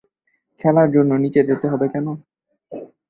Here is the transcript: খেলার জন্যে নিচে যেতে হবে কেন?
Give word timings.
খেলার 0.61 0.87
জন্যে 0.95 1.15
নিচে 1.17 1.41
যেতে 1.49 1.65
হবে 1.67 1.85
কেন? 1.93 2.07